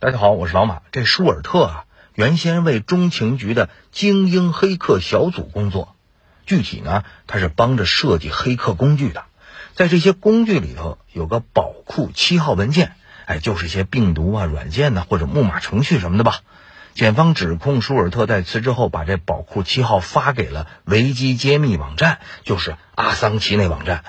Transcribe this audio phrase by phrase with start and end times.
[0.00, 0.82] 大家好，我是老马。
[0.92, 5.96] 这舒尔特啊，原先为中情局的精英黑客小组工作，
[6.46, 9.24] 具体呢，他是帮着设计黑客工具的。
[9.74, 12.92] 在这些工具里头有个宝库七号文件，
[13.26, 16.42] 哎，就是一些病毒啊、软件呐，或者木马程序什么的吧。
[16.94, 24.04] 检方指控舒尔特在辞职后把这宝库七号发给了维基揭秘网站，就是阿桑奇那网站。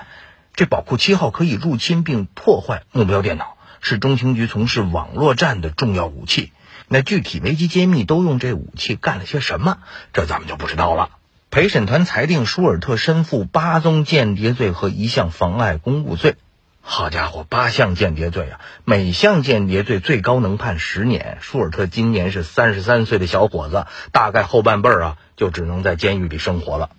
[0.54, 3.56] 这宝库七号可以入侵并破坏目标电脑。
[3.80, 6.52] 是中情局从事网络战的重要武器。
[6.88, 9.78] 那具体维基揭秘都用这武器干了些什么？
[10.12, 11.10] 这咱们就不知道了。
[11.50, 16.36] 陪审团裁定舒尔特身负八宗间谍罪和一项妨碍公务罪。
[16.82, 18.60] 好家伙，八项间谍罪啊！
[18.84, 21.38] 每项间谍罪最高能判十年。
[21.40, 26.90] 舒尔特今年是三十三岁的小伙子，大概后半辈儿啊就只能在监狱里生活了。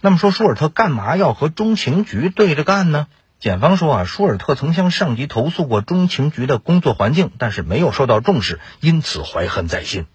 [0.00, 3.06] 那么说，舒尔特干嘛要和中情局对着干呢？
[3.44, 10.06] 检方说啊，舒尔特曾向上级投诉过中情局的工作环境，但是没有受到重视，因此怀恨在心。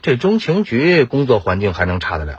[0.00, 2.38] 这中情局工作环境还能差得了？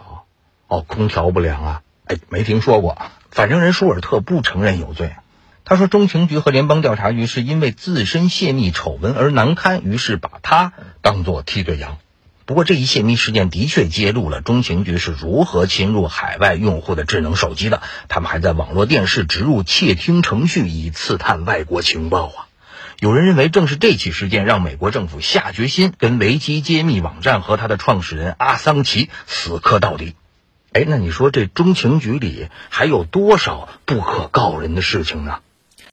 [0.69, 1.81] 哦，空调不良啊？
[2.05, 2.97] 哎，没听说过。
[3.29, 5.11] 反正人舒尔特不承认有罪。
[5.65, 11.97] 他说，中情局和联邦调查局是因为自身泄密丑闻而难堪，于是把他当作替罪羊。
[12.49, 17.83] 不过，这一泄密事件的确揭露了中情局是如何侵入海外用户的智能手机的。
[18.07, 22.47] 他们还在网络电视植入窃听程序，以刺探外国情报啊！
[22.99, 30.15] 有人认为，正是这起事件让美国政府下决心跟维基揭秘网站和他的创始人阿桑奇死磕到底。
[30.73, 35.41] 哎，那你说这中情局里还有多少不可告人的事情呢？